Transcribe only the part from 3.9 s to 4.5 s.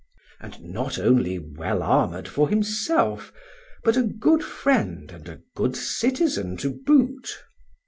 a good